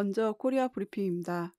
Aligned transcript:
먼저 0.00 0.32
코리아 0.32 0.66
브리핑입니다. 0.68 1.54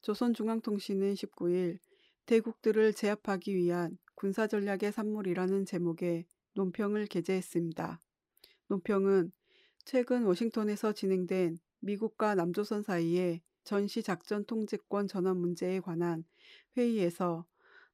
조선중앙통신은 0.00 1.14
19일 1.14 1.78
대국들을 2.26 2.92
제압하기 2.94 3.54
위한 3.54 3.96
군사전략의 4.16 4.90
산물이라는 4.90 5.66
제목의 5.66 6.26
논평을 6.54 7.06
게재했습니다. 7.06 8.00
논평은 8.66 9.30
최근 9.84 10.24
워싱턴에서 10.24 10.92
진행된 10.94 11.58
미국과 11.78 12.34
남조선 12.34 12.82
사이의 12.82 13.40
전시 13.62 14.02
작전 14.02 14.44
통제권 14.46 15.06
전환 15.06 15.36
문제에 15.36 15.78
관한 15.78 16.24
회의에서 16.76 17.46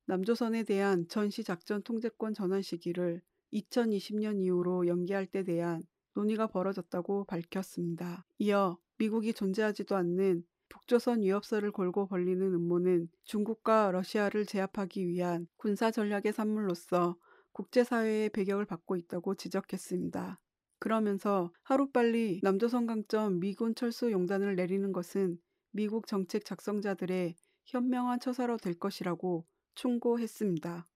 남조선에 0.06 0.62
대한 0.62 1.06
전시 1.06 1.44
작전 1.44 1.82
통제권 1.82 2.32
전환 2.32 2.62
시기를 2.62 3.20
2020년 3.52 4.40
이후로 4.40 4.86
연기할 4.86 5.26
때 5.26 5.44
대한 5.44 5.82
논의가 6.14 6.46
벌어졌다고 6.46 7.24
밝혔습니다. 7.24 8.24
이어 8.38 8.78
미국이 8.98 9.32
존재하지도 9.32 9.96
않는 9.96 10.44
북조선 10.68 11.22
위협설을 11.22 11.70
걸고 11.72 12.06
벌리는 12.06 12.42
음모는 12.54 13.08
중국과 13.24 13.90
러시아를 13.92 14.46
제압하기 14.46 15.06
위한 15.06 15.46
군사 15.56 15.90
전략의 15.90 16.32
산물로서 16.32 17.16
국제사회의 17.52 18.30
배격을 18.30 18.66
받고 18.66 18.96
있다고 18.96 19.34
지적했습니다. 19.34 20.40
그러면서 20.78 21.52
하루빨리 21.62 22.40
남조선 22.42 22.86
강점 22.86 23.40
미군 23.40 23.74
철수 23.74 24.10
용단을 24.10 24.56
내리는 24.56 24.92
것은 24.92 25.38
미국 25.70 26.06
정책 26.06 26.44
작성자들의 26.44 27.34
현명한 27.64 28.20
처사로 28.20 28.58
될 28.58 28.74
것이라고 28.74 29.46
충고했습니다. 29.74 30.86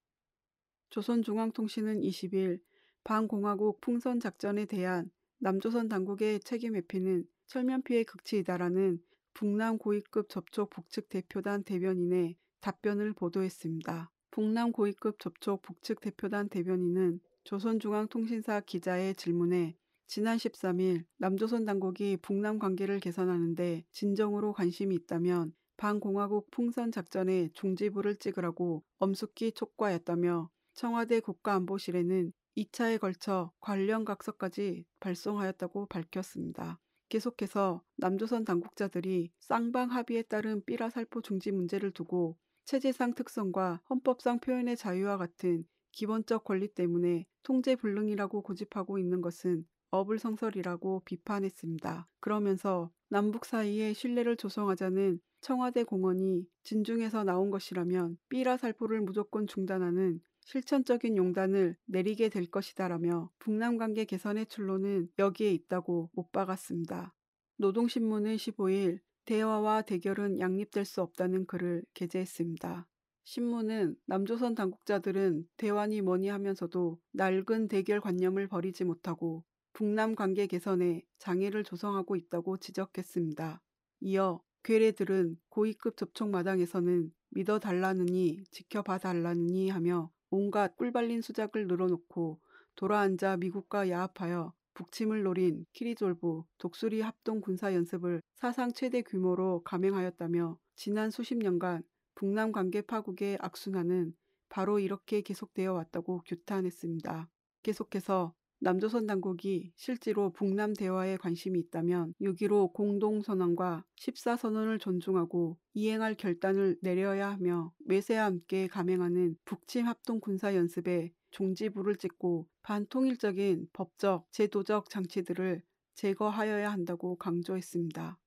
조선중앙통신은 0.91 2.01
20일 2.01 2.61
반공화국 3.05 3.81
풍선 3.81 4.21
작전에 4.21 4.67
대한 4.67 5.11
남조선 5.39 5.89
당국의 5.89 6.41
책임 6.41 6.77
회피는 6.77 7.25
철면피의 7.51 8.05
극치이다라는 8.05 9.01
북남 9.35 9.79
고위급 9.79 10.29
접촉 10.29 10.71
북측 10.71 11.09
대표단 11.09 11.65
대변인의 11.65 12.37
답변을 12.61 13.13
보도했습니다. 13.13 14.09
북남 14.31 14.71
고위급 14.71 15.19
접촉 15.19 15.61
북측 15.63 16.01
대표단 16.01 16.49
대변인은 16.49 17.19
조선중앙통신사 17.43 18.61
기자의 18.61 19.17
질문에 19.17 19.77
지난 20.07 20.37
13일 20.37 21.05
남조선 21.17 21.65
당국이 21.65 22.19
북남 22.23 22.61
관계를 22.61 23.01
개선하는데 23.01 23.85
진정으로 23.91 24.53
관심이 24.53 24.95
있다면 24.95 25.53
반공화국 25.77 26.53
풍선 26.53 26.93
작전에 26.93 27.49
중지부를 27.55 28.15
찍으라고 28.15 28.85
엄숙히 28.99 29.51
촉구하였다며 29.51 30.49
청와대 30.75 31.19
국가안보실에는 31.19 32.33
2차에 32.57 33.01
걸쳐 33.01 33.51
관련 33.59 34.05
각서까지 34.05 34.85
발송하였다고 35.01 35.87
밝혔습니다. 35.87 36.79
계속해서 37.11 37.83
남조선 37.97 38.45
당국자들이 38.45 39.33
쌍방 39.41 39.91
합의에 39.91 40.23
따른 40.23 40.65
삐라살포 40.65 41.21
중지 41.21 41.51
문제를 41.51 41.91
두고 41.91 42.39
체제상 42.65 43.15
특성과 43.15 43.83
헌법상 43.91 44.39
표현의 44.39 44.77
자유와 44.77 45.19
같은 45.19 45.65
기본적 45.91 46.45
권리 46.45 46.69
때문에 46.69 47.27
통제 47.43 47.75
불능이라고 47.75 48.43
고집하고 48.43 48.99
있는 48.99 49.21
것은 49.21 49.67
어불성설이라고 49.91 51.03
비판했습니다. 51.05 52.09
그러면서 52.21 52.93
남북 53.09 53.45
사이의 53.45 53.93
신뢰를 53.95 54.37
조성하자는 54.37 55.21
청와대 55.41 55.83
공언이 55.83 56.47
진중에서 56.63 57.25
나온 57.25 57.51
것이라면 57.51 58.19
삐라 58.29 58.57
살포를 58.57 59.01
무조건 59.01 59.49
중단하는 59.49 60.21
실천적인 60.45 61.17
용단을 61.17 61.77
내리게 61.87 62.29
될 62.29 62.47
것이다라며 62.47 63.31
북남 63.39 63.77
관계 63.77 64.05
개선의 64.05 64.47
출로는 64.47 65.09
여기에 65.19 65.53
있다고 65.53 66.11
못 66.13 66.33
박았습니다. 66.33 67.15
노동신문은 67.57 68.37
15일 68.37 69.01
대화와 69.27 69.83
대결은 69.83 70.41
양립될 70.41 70.85
수 70.85 71.03
없다는 71.03 71.47
글을 71.47 71.85
게재했습니다. 71.95 72.89
신문은 73.25 73.97
남조선 74.07 74.55
당국자들은 74.55 75.47
대화니 75.57 76.01
뭐니 76.01 76.29
하면서도 76.29 76.99
낡은 77.13 77.69
대결 77.69 78.01
관념을 78.01 78.49
버리지 78.49 78.85
못하고 78.85 79.45
북남 79.73 80.15
관계 80.15 80.47
개선에 80.47 81.03
장애를 81.19 81.63
조성하고 81.63 82.17
있다고 82.17 82.57
지적했습니다. 82.57 83.63
이어 84.01 84.43
괴뢰들은 84.65 85.39
고위급 85.49 85.97
접촉 85.97 86.31
마당에서는 86.31 87.13
믿어달라느니 87.31 88.43
지켜봐달라느니 88.51 89.69
하며 89.69 90.11
온갖 90.31 90.77
꿀발린 90.77 91.23
수작을 91.23 91.67
늘어놓고 91.67 92.41
돌아앉아 92.77 93.37
미국과 93.37 93.91
야합하여 93.91 94.53
북침을 94.75 95.25
노린 95.25 95.67
키리졸브 95.73 96.45
독수리 96.59 97.01
합동 97.01 97.41
군사 97.41 97.75
연습을 97.75 98.23
사상 98.37 98.73
최대 98.73 99.03
규모로 99.03 99.63
감행하였다며 99.65 100.57
지난 100.77 101.11
수십 101.11 101.37
년간 101.37 101.83
북남 102.15 102.53
관계 102.53 102.81
파국의 102.81 103.39
악순환은 103.41 104.15
바로 104.49 104.79
이렇게 104.79 105.21
계속되어 105.21 105.73
왔다고 105.73 106.23
규탄했습니다. 106.27 107.29
계속해서 107.63 108.35
남조선 108.63 109.07
당국이 109.07 109.73
실제로 109.75 110.31
북남 110.33 110.75
대화에 110.75 111.17
관심이 111.17 111.59
있다면 111.59 112.13
6.15 112.21 112.75
공동선언과 112.75 113.87
10.4선언을 113.97 114.79
존중하고 114.79 115.57
이행할 115.73 116.15
결단을 116.15 116.77
내려야 116.83 117.31
하며 117.31 117.73
외세와 117.87 118.27
함께 118.27 118.69
감행하는 118.69 119.37
북침 119.47 119.87
합동 119.87 120.21
군사 120.21 120.55
연습에 120.55 121.11
종지부를 121.31 121.97
찍고 121.97 122.49
반통일적인 122.61 123.69
법적, 123.73 124.31
제도적 124.31 124.91
장치들을 124.91 125.63
제거하여야 125.95 126.71
한다고 126.71 127.17
강조했습니다. 127.17 128.19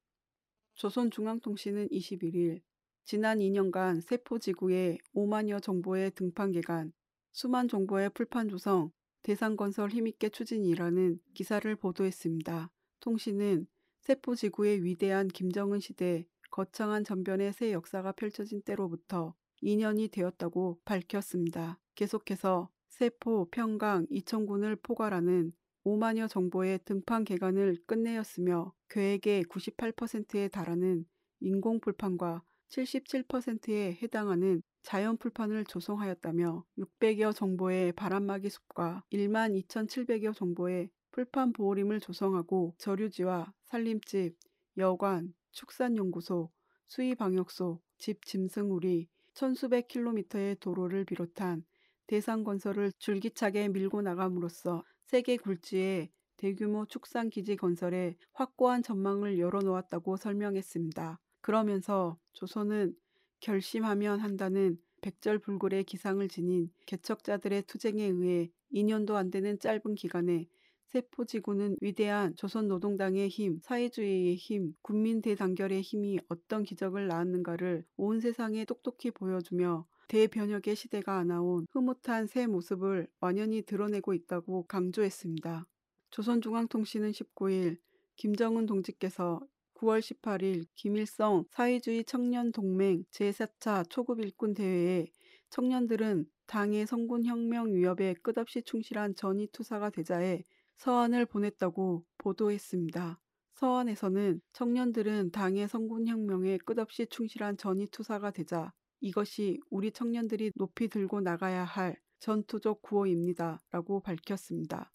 조선중앙통신은 0.74 1.90
21일 1.90 2.62
지난 3.06 3.38
2년간 3.38 4.02
세포지구의 4.02 4.98
5만여 5.16 5.62
정보의 5.62 6.12
등판 6.16 6.54
기간, 6.54 6.92
수만 7.32 7.68
정보의 7.68 8.10
풀판 8.12 8.50
조성, 8.50 8.92
대상건설 9.24 9.90
힘있게 9.90 10.30
추진이라는 10.30 11.20
기사를 11.34 11.76
보도했습니다. 11.76 12.72
통신은 13.00 13.68
세포지구의 14.02 14.84
위대한 14.84 15.28
김정은 15.30 15.80
시대 15.80 16.28
거창한 16.52 17.04
전변의 17.04 17.54
새 17.54 17.72
역사가 17.72 18.12
펼쳐진 18.12 18.62
때로부터 18.62 19.34
2년이 19.64 20.12
되었다고 20.12 20.82
밝혔습니다. 20.86 21.80
계속해서 21.96 22.70
세포, 22.90 23.48
평강, 23.50 24.06
이천군을 24.10 24.76
포괄하는 24.76 25.54
5만여 25.86 26.30
정보의 26.30 26.80
등판 26.86 27.24
개간을 27.24 27.78
끝내었으며 27.86 28.74
계획의 28.90 29.46
98%에 29.46 30.50
달하는 30.50 31.06
인공풀판과 31.40 32.44
77%에 32.70 33.98
해당하는 34.02 34.62
자연 34.84 35.18
풀판을 35.18 35.66
조성하였다며 35.66 36.66
600여 36.78 37.34
정보의 37.36 37.94
바람막이 37.94 38.50
숲과 38.50 39.04
1만 39.12 39.60
2,700여 39.68 40.36
정보의 40.36 40.90
풀판 41.12 41.54
보호림을 41.54 42.00
조성하고 42.00 42.76
저류지와 42.78 43.54
산림집, 43.64 44.36
여관, 44.78 45.34
축산연구소, 45.52 46.52
수의방역소, 46.88 47.82
집 47.98 48.26
짐승우리, 48.26 49.08
천수백 49.34 49.88
킬로미터의 49.88 50.58
도로를 50.60 51.06
비롯한 51.06 51.64
대상 52.06 52.44
건설을 52.44 52.92
줄기차게 53.00 53.70
밀고 53.70 54.02
나감으로써 54.02 54.84
세계 55.06 55.38
굴지의 55.38 56.12
대규모 56.38 56.86
축산기지 56.86 57.56
건설에 57.56 58.18
확고한 58.34 58.84
전망을 58.84 59.40
열어놓았다고 59.40 60.18
설명했습니다. 60.18 61.20
그러면서 61.42 62.18
조선은 62.34 62.96
결심하면 63.44 64.22
한다는 64.22 64.78
백절불굴의 65.02 65.84
기상을 65.84 66.26
지닌 66.30 66.72
개척자들의 66.86 67.64
투쟁에 67.64 68.06
의해 68.06 68.50
2년도 68.74 69.16
안 69.16 69.32
되는 69.32 69.60
짧은 69.60 69.96
기간에 69.96 70.48
세포지구는 70.88 71.76
위대한 71.82 72.36
조선 72.38 72.70
노동당의 72.70 73.28
힘, 73.28 73.60
사회주의의 73.62 74.36
힘, 74.36 74.74
국민 74.82 75.22
대단결의 75.22 75.82
힘이 75.82 76.20
어떤 76.30 76.64
기적을 76.64 77.08
낳았는가를 77.08 77.84
온 77.98 78.22
세상에 78.22 78.64
똑똑히 78.64 79.12
보여주며 79.12 79.86
대변혁의 80.08 80.78
시대가 80.78 81.18
안아온 81.18 81.68
흐뭇한 81.72 82.28
새 82.28 82.48
모습을 82.48 83.08
완연히 83.20 83.62
드러내고 83.62 84.14
있다고 84.14 84.68
강조했습니다. 84.68 85.68
조선중앙통신은 86.12 87.12
19일 87.12 87.78
김정은 88.16 88.68
동지께서 88.68 89.42
9월 89.84 90.00
18일 90.00 90.66
김일성 90.76 91.44
사회주의 91.52 92.06
청년 92.06 92.54
동맹 92.54 93.04
제4차 93.12 93.90
초급 93.90 94.22
일꾼 94.22 94.54
대회에 94.54 95.08
청년들은 95.50 96.26
당의 96.46 96.88
성군혁명 96.88 97.74
위협에 97.74 98.16
끝없이 98.22 98.64
충실한 98.64 99.16
전의투사가 99.16 99.90
되자해 99.90 100.46
서한을 100.78 101.26
보냈다고 101.26 102.06
보도했습니다. 102.18 103.20
서한에서는 103.56 104.42
청년들은 104.54 105.32
당의 105.32 105.68
성군혁명에 105.68 106.60
끝없이 106.60 107.06
충실한 107.08 107.58
전의투사가 107.58 108.32
되자 108.32 108.72
이것이 109.02 109.60
우리 109.70 109.92
청년들이 109.92 110.52
높이 110.56 110.88
들고 110.88 111.20
나가야 111.20 111.66
할 111.66 111.98
전투적 112.20 112.82
구호입니다. 112.82 113.62
라고 113.70 114.00
밝혔습니다. 114.00 114.94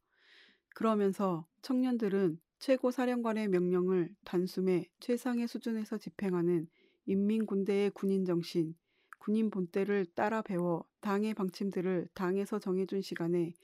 그러면서 0.75 1.47
청년들은 1.61 2.41
최고사령관의 2.59 3.49
명령을 3.49 4.15
단숨에 4.25 4.87
최상의 5.01 5.47
수준에서 5.47 5.99
집행하는 5.99 6.69
인민군대의 7.07 7.91
군인 7.91 8.25
정신, 8.25 8.75
군인 9.19 9.51
본때를 9.51 10.07
따라 10.15 10.43
배워 10.43 10.85
당의 11.01 11.35
방침들을 11.35 12.09
당에서 12.15 12.59
정해준 12.59 13.01
시간에 13.01 13.55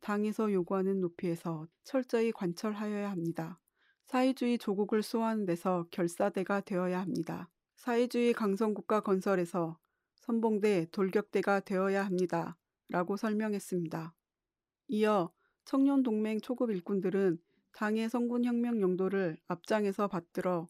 당에서 0.00 0.52
요구하는 0.52 1.00
높이에서 1.00 1.66
철저히 1.82 2.30
관철하여야 2.30 3.10
합니다. 3.10 3.60
사회주의 4.06 4.58
조국을 4.58 5.02
수호하는 5.02 5.46
데서 5.46 5.86
결사대가 5.90 6.60
되어야 6.60 7.00
합니다. 7.00 7.50
사회주의 7.76 8.32
강성국가 8.32 9.00
건설에서 9.00 9.78
선봉대 10.16 10.88
돌격대가 10.92 11.60
되어야 11.60 12.04
합니다. 12.04 12.56
라고 12.88 13.16
설명했습니다. 13.16 14.14
이어 14.88 15.32
청년동맹 15.64 16.40
초급 16.40 16.70
일꾼들은 16.70 17.38
당의 17.74 18.08
성군혁명 18.08 18.80
용도를 18.80 19.36
앞장에서 19.48 20.06
받들어 20.06 20.68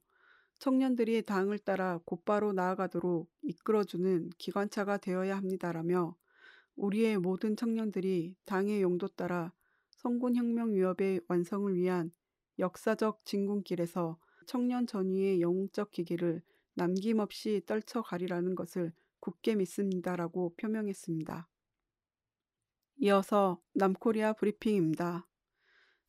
청년들이 0.58 1.22
당을 1.22 1.58
따라 1.58 2.00
곧바로 2.06 2.54
나아가도록 2.54 3.30
이끌어주는 3.42 4.30
기관차가 4.38 4.96
되어야 4.96 5.36
합니다라며 5.36 6.16
우리의 6.76 7.18
모든 7.18 7.56
청년들이 7.56 8.36
당의 8.46 8.80
용도 8.80 9.06
따라 9.08 9.52
성군혁명 9.90 10.72
위협의 10.72 11.20
완성을 11.28 11.74
위한 11.76 12.10
역사적 12.58 13.24
진군길에서 13.26 14.18
청년 14.46 14.86
전위의 14.86 15.42
영웅적 15.42 15.90
기기를 15.90 16.42
남김없이 16.72 17.62
떨쳐가리라는 17.66 18.54
것을 18.54 18.92
굳게 19.20 19.56
믿습니다라고 19.56 20.54
표명했습니다. 20.56 21.48
이어서 22.96 23.60
남코리아 23.74 24.32
브리핑입니다. 24.32 25.26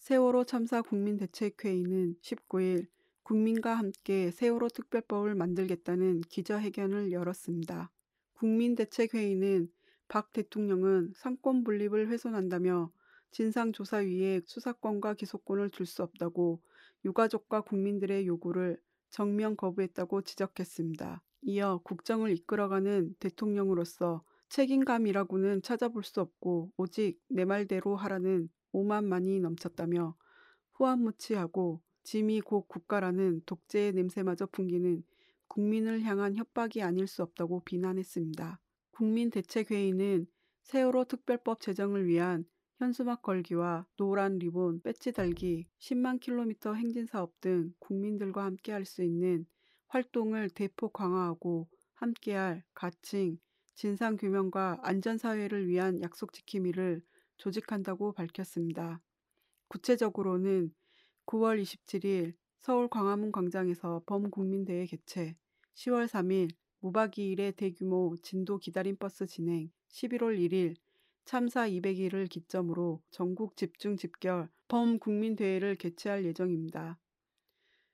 세월호 0.05 0.43
참사 0.43 0.83
국민대책회의는 0.83 2.17
19일 2.21 2.85
국민과 3.23 3.73
함께 3.73 4.29
세월호 4.29 4.67
특별법을 4.69 5.33
만들겠다는 5.33 6.21
기자회견을 6.29 7.11
열었습니다. 7.11 7.89
국민대책회의는 8.35 9.67
박 10.07 10.31
대통령은 10.31 11.13
상권 11.15 11.63
분립을 11.63 12.09
훼손한다며 12.09 12.91
진상조사위에 13.31 14.41
수사권과 14.45 15.15
기소권을 15.15 15.71
줄 15.71 15.87
수 15.87 16.03
없다고 16.03 16.61
유가족과 17.03 17.61
국민들의 17.61 18.27
요구를 18.27 18.79
정면 19.09 19.57
거부했다고 19.57 20.21
지적했습니다. 20.21 21.23
이어 21.41 21.81
국정을 21.83 22.29
이끌어가는 22.29 23.15
대통령으로서 23.17 24.23
책임감이라고는 24.49 25.63
찾아볼 25.63 26.03
수 26.03 26.21
없고 26.21 26.73
오직 26.77 27.19
내 27.27 27.43
말대로 27.43 27.95
하라는 27.95 28.49
오만만이 28.75 29.39
넘쳤다며 29.39 30.15
후한무치하고 30.73 31.81
짐이 32.03 32.41
곧 32.41 32.67
국가라는 32.67 33.41
독재의 33.45 33.93
냄새마저 33.93 34.45
풍기는 34.47 35.03
국민을 35.47 36.01
향한 36.01 36.35
협박이 36.35 36.81
아닐 36.83 37.07
수 37.07 37.23
없다고 37.23 37.61
비난했습니다. 37.63 38.59
국민대책회의는 38.91 40.27
세월호 40.63 41.05
특별법 41.05 41.61
제정을 41.61 42.05
위한 42.07 42.45
현수막 42.77 43.21
걸기와 43.21 43.87
노란 43.95 44.39
리본, 44.39 44.81
배지 44.81 45.13
달기, 45.13 45.67
10만 45.79 46.19
킬로미터 46.19 46.73
행진 46.73 47.05
사업 47.05 47.39
등 47.39 47.73
국민들과 47.79 48.43
함께 48.43 48.73
할 48.73 48.83
수 48.85 49.03
있는 49.03 49.45
활동을 49.87 50.49
대폭 50.49 50.91
강화하고 50.91 51.69
함께할 51.93 52.63
가칭, 52.73 53.37
진상규명과 53.75 54.79
안전사회를 54.81 55.67
위한 55.67 56.01
약속 56.01 56.33
지킴이를 56.33 57.01
조직한다고 57.37 58.13
밝혔습니다. 58.13 59.01
구체적으로는 59.67 60.73
9월 61.25 61.61
27일 61.61 62.33
서울 62.59 62.87
광화문 62.87 63.31
광장에서 63.31 64.03
범국민대회 64.05 64.85
개최, 64.85 65.35
10월 65.75 66.07
3일 66.07 66.51
무박 66.79 67.11
2일의 67.11 67.55
대규모 67.55 68.15
진도 68.21 68.57
기다림 68.57 68.97
버스 68.97 69.25
진행, 69.25 69.71
11월 69.89 70.37
1일 70.39 70.75
참사 71.25 71.67
200일을 71.67 72.29
기점으로 72.29 73.01
전국 73.09 73.57
집중 73.57 73.97
집결 73.97 74.49
범국민대회를 74.67 75.75
개최할 75.75 76.25
예정입니다. 76.25 76.99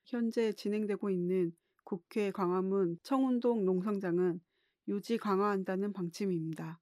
현재 0.06 0.52
진행되고 0.52 1.10
있는 1.10 1.54
국회 1.84 2.32
광화문 2.32 2.98
청운동 3.04 3.64
농성장은 3.64 4.42
유지 4.90 5.18
강화한다는 5.18 5.94
방침입니다. 5.94 6.80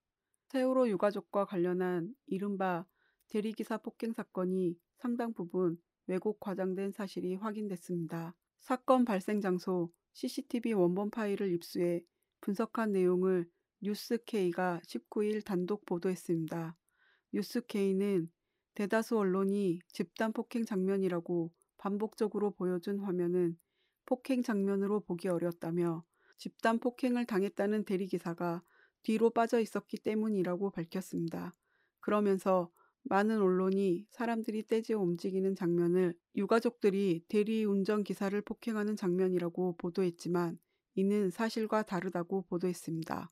세월호 0.50 0.90
유가족과 0.90 1.46
관련한 1.46 2.16
이른바 2.26 2.84
대리기사 3.28 3.78
폭행 3.78 4.14
사건이 4.14 4.76
상당 4.98 5.32
부분 5.32 5.78
왜곡 6.08 6.40
과장된 6.40 6.92
사실이 6.92 7.36
확인됐습니다. 7.36 8.36
사건 8.60 9.06
발생 9.06 9.42
장소 9.42 9.92
CCTV 10.14 10.74
원본 10.74 11.12
파일을 11.12 11.54
입수해 11.54 12.04
분석한 12.42 12.94
내용을 12.94 13.48
뉴스K가 13.82 14.82
19일 14.88 15.46
단독 15.46 15.86
보도했습니다. 15.86 16.76
뉴스K는 17.32 18.32
대다수 18.74 19.20
언론이 19.20 19.82
집단 19.88 20.34
폭행 20.34 20.66
장면이라고 20.66 21.52
반복적으로 21.78 22.52
보여준 22.52 23.00
화면은 23.02 23.56
폭행 24.08 24.42
장면으로 24.42 25.02
보기 25.02 25.28
어렵다며 25.28 26.04
집단 26.38 26.80
폭행을 26.80 27.26
당했다는 27.26 27.86
대리기사가 27.86 28.64
뒤로 29.04 29.30
빠져 29.30 29.60
있었기 29.60 29.98
때문이라고 29.98 30.72
밝혔습니다. 30.72 31.56
그러면서 32.00 32.72
많은 33.04 33.42
언론이 33.42 34.06
사람들이 34.10 34.68
떼지어 34.68 35.00
움직이는 35.00 35.56
장면을 35.56 36.14
유가족들이 36.36 37.26
대리 37.28 37.66
운전 37.66 38.04
기사를 38.04 38.40
폭행하는 38.42 38.96
장면이라고 38.96 39.78
보도했지만 39.78 40.60
이는 40.96 41.30
사실과 41.30 41.84
다르다고 41.84 42.44
보도했습니다. 42.44 43.32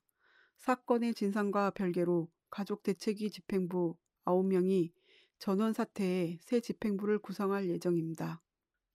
사건의 0.58 1.14
진상과 1.14 1.70
별개로 1.70 2.28
가족 2.50 2.82
대책위 2.82 3.30
집행부 3.30 3.96
9명이 4.24 4.90
전원 5.38 5.72
사태에 5.72 6.38
새 6.42 6.60
집행부를 6.60 7.20
구성할 7.20 7.68
예정입니다. 7.68 8.42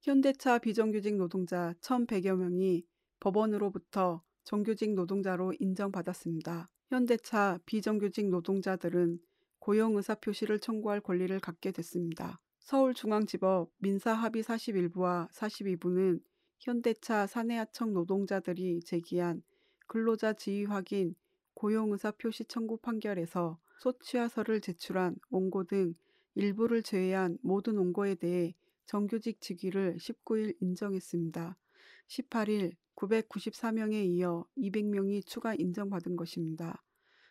현대차 0.02 0.60
비정규직 0.60 1.16
노동자 1.16 1.74
1,100여 1.82 2.36
명이 2.36 2.86
법원으로부터 3.22 4.22
정규직 4.44 4.94
노동자로 4.94 5.54
인정받았습니다. 5.60 6.70
현대차 6.90 7.60
비정규직 7.66 8.30
노동자들은 8.30 9.20
고용의사 9.60 10.16
표시를 10.16 10.60
청구할 10.60 11.00
권리를 11.00 11.40
갖게 11.40 11.72
됐습니다. 11.72 12.40
서울중앙지법 12.60 13.72
민사합의 13.78 14.44
41부와 14.44 15.30
42부는 15.32 16.22
현대차 16.60 17.28
사내하청 17.28 17.94
노동자들이 17.94 18.82
제기한 18.82 19.42
근로자 19.88 20.34
지위 20.34 20.66
확인 20.66 21.16
고용의사 21.54 22.12
표시 22.12 22.46
청구 22.46 22.78
판결에서 22.78 23.60
소취하서를 23.80 24.62
제출한 24.62 25.16
원고 25.30 25.66
등 25.66 25.94
일부를 26.36 26.84
제외한 26.84 27.38
모든 27.42 27.78
원고에 27.78 28.16
대해 28.16 28.56
정규직 28.86 29.40
직위를 29.40 29.98
19일 29.98 30.56
인정했습니다. 30.62 31.58
18일 32.08 32.76
994명에 32.96 34.06
이어 34.06 34.46
200명이 34.58 35.26
추가 35.26 35.54
인정받은 35.56 36.16
것입니다. 36.16 36.84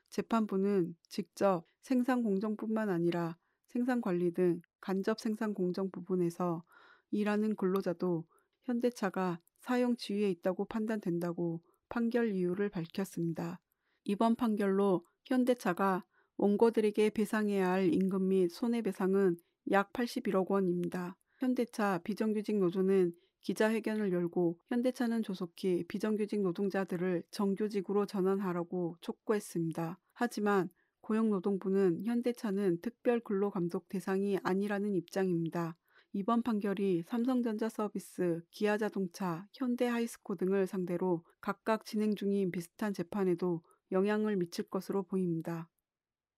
재판부는 0.08 0.94
직접 1.08 1.64
생산 1.80 2.22
공정뿐만 2.22 2.90
아니라 2.90 3.36
생산 3.68 4.00
관리 4.00 4.32
등 4.32 4.60
간접 4.80 5.18
생산 5.18 5.54
공정 5.54 5.90
부분에서 5.90 6.62
일하는 7.10 7.56
근로자도 7.56 8.24
현대차가 8.64 9.40
사용 9.58 9.96
지위에 9.96 10.30
있다고 10.30 10.64
판단된다고 10.66 11.62
판결 11.88 12.32
이유를 12.32 12.68
밝혔습니다. 12.68 13.60
이번 14.04 14.34
판결로 14.34 15.06
현대차가 15.24 16.04
원고들에게 16.36 17.10
배상해야 17.10 17.70
할 17.70 17.92
임금 17.92 18.28
및 18.28 18.48
손해배상은 18.48 19.36
약 19.70 19.92
81억 19.92 20.48
원입니다. 20.48 21.16
현대차 21.38 22.00
비정규직 22.02 22.58
노조는 22.58 23.12
기자회견을 23.42 24.12
열고 24.12 24.58
현대차는 24.68 25.22
조속히 25.22 25.84
비정규직 25.88 26.40
노동자들을 26.40 27.24
정규직으로 27.30 28.06
전환하라고 28.06 28.96
촉구했습니다. 29.00 29.98
하지만 30.12 30.70
고용노동부는 31.02 32.04
현대차는 32.04 32.80
특별 32.80 33.20
근로감독 33.20 33.88
대상이 33.88 34.38
아니라는 34.42 34.94
입장입니다. 34.94 35.76
이번 36.14 36.42
판결이 36.42 37.04
삼성전자 37.06 37.68
서비스, 37.68 38.42
기아자동차, 38.50 39.48
현대하이스코 39.54 40.36
등을 40.36 40.66
상대로 40.66 41.24
각각 41.40 41.84
진행 41.84 42.14
중인 42.14 42.52
비슷한 42.52 42.92
재판에도 42.92 43.62
영향을 43.90 44.36
미칠 44.36 44.64
것으로 44.68 45.02
보입니다. 45.02 45.68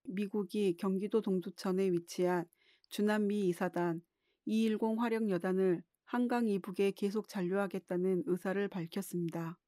미국이 0.05 0.77
경기도 0.77 1.21
동두천에 1.21 1.91
위치한 1.91 2.47
주남미 2.89 3.49
이사단 3.49 4.01
210 4.47 4.99
화력 4.99 5.29
여단을 5.29 5.83
한강 6.05 6.49
이북에 6.49 6.93
계속 6.93 7.29
잔류하겠다는 7.29 8.25
의사를 8.27 8.69
밝혔습니다. 8.69 9.59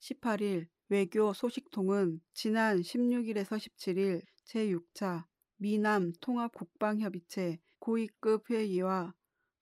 18일 0.00 0.66
외교 0.88 1.32
소식통은 1.32 2.20
지난 2.32 2.80
16일에서 2.80 3.56
17일 3.56 4.22
제6차 4.46 5.24
미남 5.56 6.12
통합국방협의체 6.20 7.58
고위급 7.78 8.50
회의와 8.50 9.14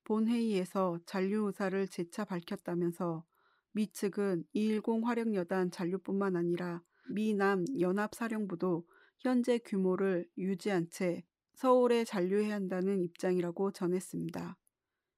본회의에서 0.05 0.99
잔류 1.07 1.47
의사를 1.47 1.89
재차 1.89 2.25
밝혔다면서 2.25 3.25
미 3.73 3.91
측은 3.91 4.45
210 4.53 5.05
화력여단 5.05 5.71
잔류뿐만 5.71 6.37
아니라 6.37 6.83
미남 7.11 7.65
연합사령부도 7.79 8.87
현재 9.19 9.59
규모를 9.59 10.29
유지한 10.37 10.89
채 10.91 11.25
서울에 11.55 12.05
잔류해야 12.05 12.55
한다는 12.55 13.03
입장이라고 13.03 13.73
전했습니다. 13.73 14.59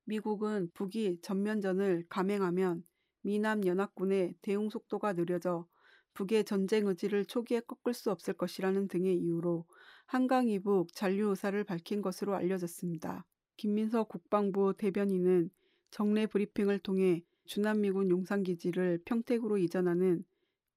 미국은 0.07 0.71
북이 0.73 1.21
전면전을 1.21 2.07
감행하면 2.09 2.85
미남 3.23 3.67
연합군의 3.67 4.37
대응 4.41 4.71
속도가 4.71 5.15
느려져 5.15 5.67
북의 6.15 6.45
전쟁 6.45 6.87
의지를 6.87 7.27
초기에 7.27 7.61
꺾을 7.61 7.93
수 7.93 8.11
없을 8.11 8.33
것이라는 8.35 8.89
등의 8.89 9.19
이유로 9.19 9.67
한강 10.07 10.49
이북 10.49 10.95
잔류 10.95 11.31
의사를 11.31 11.63
밝힌 11.65 12.01
것으로 12.01 12.35
알려졌습니다. 12.35 13.27
김민석 13.57 14.09
국방부 14.09 14.75
대변인은 14.79 15.51
정례 15.91 16.27
브리핑을 16.27 16.79
통해 16.79 17.23
주남미군 17.47 18.11
용산기지를 18.11 19.03
평택으로 19.05 19.59
이전하는 19.59 20.25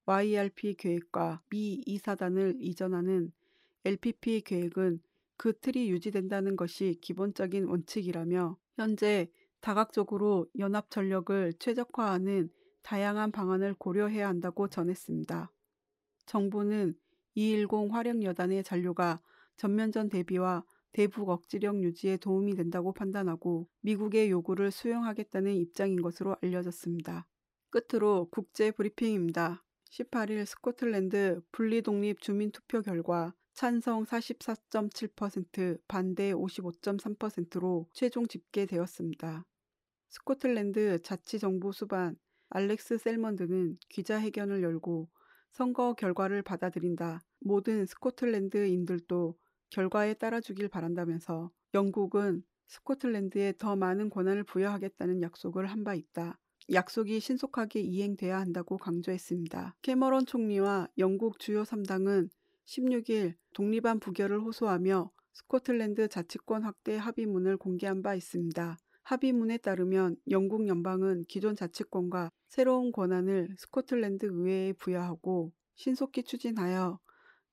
YRP 0.06 0.74
계획과 0.76 1.44
미 1.50 1.84
2사단을 1.86 2.58
이전하는 2.60 3.32
LPP 3.86 4.42
계획은 4.42 5.02
그 5.38 5.54
틀이 5.58 5.90
유지된다는 5.90 6.56
것이 6.56 6.98
기본적인 7.02 7.66
원칙이라며 7.66 8.58
현재 8.80 9.30
다각적으로 9.60 10.48
연합 10.58 10.90
전력을 10.90 11.54
최적화하는 11.60 12.50
다양한 12.82 13.32
방안을 13.32 13.74
고려해야 13.74 14.28
한다고 14.30 14.70
전했습니다. 14.70 15.52
정부는 16.26 16.96
210 17.36 17.92
화력여단의 17.92 18.64
잔류가 18.64 19.20
전면전 19.58 20.08
대비와 20.08 20.64
대북 20.94 21.30
억지력 21.30 21.84
유지에 21.84 22.18
도움이 22.18 22.56
된다고 22.56 22.94
판단하고 22.94 23.68
미국의 23.82 24.32
요구를 24.32 24.72
수용하겠다는 24.72 25.56
입장인 25.56 26.02
것으로 26.02 26.38
알려졌습니다. 26.42 27.28
끝으로 27.70 28.30
국제 28.32 28.72
브리핑입니다. 28.72 29.64
18일 29.92 30.46
스코틀랜드 30.46 31.42
분리독립 31.52 32.22
주민투표 32.22 32.82
결과 32.82 33.34
찬성 33.60 34.06
44.7%, 34.06 35.82
반대 35.86 36.32
55.3%로 36.32 37.90
최종 37.92 38.26
집계되었습니다. 38.26 39.46
스코틀랜드 40.08 41.02
자치정부 41.02 41.74
수반 41.74 42.16
알렉스 42.52 43.00
셀먼드는 43.00 43.78
기자회견을 43.90 44.64
열고 44.64 45.10
선거 45.52 45.94
결과를 45.94 46.42
받아들인다. 46.42 47.20
모든 47.42 47.86
스코틀랜드인들도 47.86 49.38
결과에 49.72 50.14
따라주길 50.14 50.70
바란다면서 50.70 51.52
영국은 51.74 52.44
스코틀랜드에 52.68 53.56
더 53.58 53.76
많은 53.76 54.10
권한을 54.10 54.46
부여하겠다는 54.46 55.22
약속을 55.22 55.66
한 55.66 55.84
바 55.84 55.96
있다. 55.96 56.40
약속이 56.72 57.20
신속하게 57.20 57.82
이행돼야 57.82 58.40
한다고 58.40 58.78
강조했습니다. 58.78 59.76
캐머런 59.82 60.26
총리와 60.26 60.88
영국 60.98 61.40
주요 61.40 61.64
3당은 61.64 62.30
16일 62.70 63.34
독립안 63.54 64.00
부결을 64.00 64.42
호소하며 64.42 65.12
스코틀랜드 65.34 66.08
자치권 66.08 66.64
확대 66.64 66.98
합의문을 66.98 67.58
공개한 67.58 68.04
바 68.04 68.14
있습니다. 68.14 68.78
합의문에 69.02 69.58
따르면 69.58 70.18
영국 70.30 70.68
연방은 70.68 71.24
기존 71.28 71.56
자치권과 71.56 72.32
새로운 72.48 72.92
권한을 72.92 73.56
스코틀랜드 73.58 74.28
의회에 74.28 74.74
부여하고 74.74 75.52
신속히 75.74 76.22
추진하여 76.22 77.00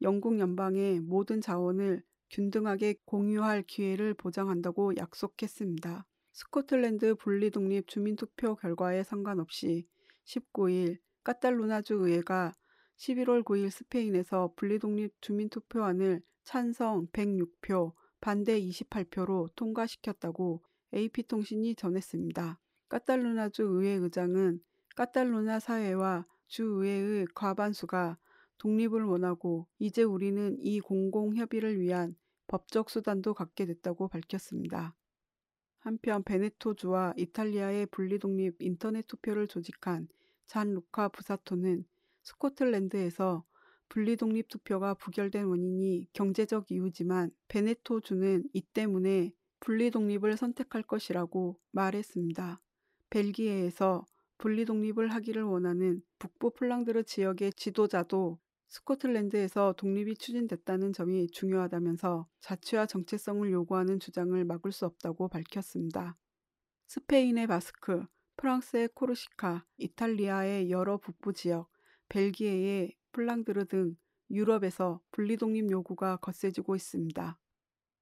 영국 0.03 0.39
연방의 0.39 1.01
모든 1.01 1.41
자원을 1.41 2.03
균등하게 2.29 2.97
공유할 3.07 3.63
기회를 3.63 4.13
보장한다고 4.13 4.97
약속했습니다. 4.99 6.07
스코틀랜드 6.33 7.15
분리 7.15 7.51
독립 7.51 7.89
주민투표 7.89 8.57
결과에 8.57 9.03
상관없이 9.03 9.87
19일 10.27 10.99
까탈루나주 11.25 11.95
의회가 11.95 12.53
11월 12.97 13.43
9일 13.43 13.71
스페인에서 13.71 14.53
분리독립 14.57 15.21
주민투표안을 15.21 16.23
찬성 16.45 17.07
106표, 17.09 17.93
반대 18.21 18.61
28표로 18.61 19.55
통과시켰다고 19.55 20.63
AP통신이 20.95 21.75
전했습니다. 21.75 22.59
까탈루나주 22.89 23.63
의회 23.63 23.91
의장은 23.91 24.61
까탈루나 24.95 25.61
사회와 25.61 26.25
주의회의 26.47 27.27
과반수가 27.35 28.19
독립을 28.59 29.05
원하고 29.05 29.67
이제 29.79 30.03
우리는 30.03 30.57
이 30.61 30.81
공공협의를 30.81 31.79
위한 31.81 32.17
법적 32.47 32.89
수단도 32.89 33.35
갖게 33.35 33.67
됐다고 33.67 34.09
밝혔습니다. 34.09 34.95
한편 35.79 36.23
베네토주와 36.23 37.15
이탈리아의 37.17 37.87
분리독립 37.87 38.63
인터넷 38.63 39.07
투표를 39.07 39.47
조직한 39.49 40.09
잔 40.47 40.73
루카 40.73 41.09
부사토는 41.09 41.85
스코틀랜드에서 42.27 43.45
분리독립 43.89 44.49
투표가 44.49 44.95
부결된 44.95 45.45
원인이 45.45 46.09
경제적 46.13 46.73
이유지만 46.73 47.31
베네토 47.47 48.01
주는 48.01 48.43
이 48.53 48.61
때문에 48.61 49.33
분리독립을 49.61 50.37
선택할 50.37 50.83
것이라고 50.83 51.57
말했습니다. 51.71 52.61
벨기에에서 53.11 54.05
분리독립을 54.39 55.09
하기를 55.15 55.45
원하는 55.45 56.03
북부 56.19 56.51
플랑드르 56.53 57.05
지역의 57.05 57.53
지도자도 57.53 58.39
스코틀랜드에서 58.69 59.75
독립이 59.75 60.17
추진됐다는 60.17 60.93
점이 60.93 61.31
중요하다면서 61.31 62.27
자치와 62.41 62.87
정체성을 62.87 63.51
요구하는 63.53 64.01
주장을 64.01 64.45
막을 64.45 64.73
수 64.73 64.85
없다고 64.85 65.29
밝혔습니다. 65.29 66.17
스페인의 66.89 67.47
바스크, 67.47 68.05
프랑스의 68.37 68.89
코르시카, 68.95 69.65
이탈리아의 69.79 70.71
여러 70.71 70.99
북부 70.99 71.33
지역, 71.33 71.71
벨기에의 72.09 72.95
플랑드르 73.13 73.65
등 73.67 73.97
유럽에서 74.31 75.01
분리독립 75.13 75.71
요구가 75.71 76.17
거세지고 76.17 76.77
있습니다. 76.77 77.39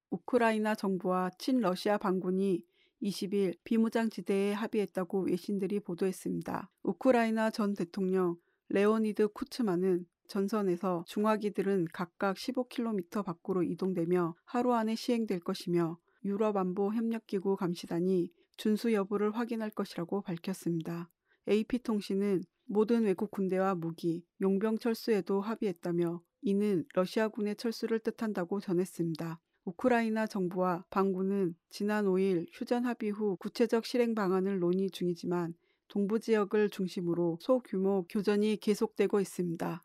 우크라이나 0.09 0.75
정부와 0.75 1.31
친러시아 1.37 1.97
반군이 1.97 2.63
20일 3.01 3.57
비무장 3.63 4.09
지대에 4.09 4.53
합의했다고 4.53 5.23
외신들이 5.23 5.79
보도했습니다. 5.81 6.71
우크라이나 6.83 7.49
전 7.51 7.73
대통령 7.73 8.37
레오니드 8.69 9.27
쿠츠마는 9.29 10.05
전선에서 10.27 11.03
중화기들은 11.07 11.87
각각 11.93 12.35
15km 12.35 13.23
밖으로 13.23 13.61
이동되며 13.63 14.35
하루 14.43 14.73
안에 14.73 14.95
시행될 14.95 15.39
것이며 15.41 15.99
유럽 16.23 16.57
안보 16.57 16.91
협력기구 16.91 17.57
감시단이 17.57 18.31
준수 18.57 18.93
여부를 18.93 19.35
확인할 19.35 19.69
것이라고 19.69 20.21
밝혔습니다. 20.21 21.11
AP통신은 21.47 22.43
모든 22.65 23.03
외국 23.03 23.31
군대와 23.31 23.75
무기, 23.75 24.25
용병 24.41 24.79
철수에도 24.79 25.41
합의했다며 25.41 26.21
이는 26.41 26.85
러시아군의 26.93 27.55
철수를 27.55 27.99
뜻한다고 27.99 28.59
전했습니다. 28.59 29.39
우크라이나 29.65 30.27
정부와 30.27 30.85
반군은 30.89 31.55
지난 31.69 32.05
5일 32.05 32.45
휴전 32.51 32.85
합의 32.85 33.09
후 33.09 33.35
구체적 33.37 33.85
실행 33.85 34.13
방안을 34.13 34.59
논의 34.59 34.91
중이지만 34.91 35.55
동부 35.87 36.19
지역을 36.19 36.69
중심으로 36.69 37.39
소규모 37.41 38.05
교전이 38.09 38.57
계속되고 38.57 39.19
있습니다. 39.19 39.83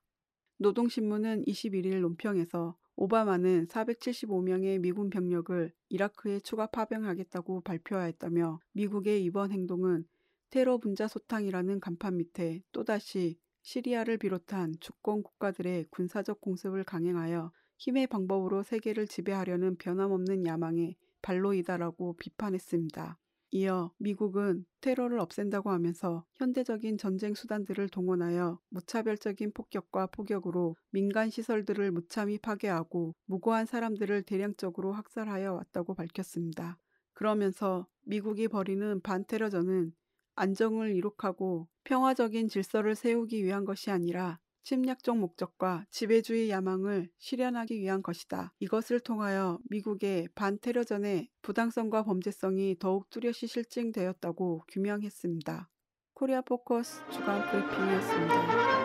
노동신문은 0.59 1.45
21일 1.47 2.01
논평에서 2.01 2.77
오바마는 2.97 3.69
475명의 3.69 4.79
미군 4.79 5.09
병력을 5.09 5.73
이라크에 5.89 6.41
추가 6.41 6.67
파병하겠다고 6.67 7.63
발표하였다며 7.63 8.61
미국의 8.73 9.25
이번 9.25 9.53
행동은 9.53 10.05
테러 10.51 10.79
분자 10.79 11.07
소탕이라는 11.07 11.81
간판 11.81 12.17
밑에 12.17 12.63
또다시 12.73 13.39
시리아를 13.63 14.19
비롯한 14.19 14.75
주권 14.81 15.23
국가들의 15.23 15.87
군사적 15.91 16.41
공습을 16.41 16.83
강행하여 16.85 17.53
힘의 17.79 18.09
방법으로 18.09 18.63
세계를 18.63 19.07
지배하려는 19.07 19.77
변함없는 19.77 20.47
야망의 20.47 20.97
발로이다라고 21.23 22.17
비판했습니다. 22.17 23.19
이어 23.53 23.93
미국은 23.99 24.65
테러를 24.81 25.19
없앤다고 25.19 25.71
하면서 25.71 26.25
현대적인 26.35 26.99
전쟁 26.99 27.35
수단들을 27.35 27.89
동원하여 27.89 28.61
무차별적인 28.69 29.53
폭격과 29.53 30.09
포격으로 30.09 30.77
민간 30.91 31.31
시설들을 31.31 31.91
무참히 31.91 32.39
파괴하고 32.39 33.15
무고한 33.25 33.67
사람들을 33.67 34.23
대량적으로 34.23 34.93
학살하여 34.93 35.55
왔다고 35.55 35.95
밝혔습니다. 35.95 36.79
그러면서 37.13 37.87
미국이 38.03 38.47
벌이는 38.47 39.01
반테러전은 39.01 39.93
안정을 40.41 40.97
이룩하고 40.97 41.69
평화적인 41.85 42.49
질서를 42.49 42.95
세우기 42.95 43.45
위한 43.45 43.67
것이 43.67 43.91
아니라 43.91 44.39
침략적 44.63 45.19
목적과 45.19 45.85
지배주의 45.91 46.49
야망을 46.49 47.11
실현하기 47.19 47.79
위한 47.81 48.03
것이다. 48.03 48.55
이것을 48.59 49.01
통하여 49.01 49.59
미국의 49.69 50.29
반테러전의 50.35 51.29
부당성과 51.43 52.05
범죄성이 52.05 52.77
더욱 52.79 53.11
뚜렷이 53.11 53.47
실증되었다고 53.47 54.65
규명했습니다. 54.69 55.69
코리아 56.15 56.41
포커스 56.41 57.03
주간 57.11 57.43
브리핑이었습니다. 57.51 58.81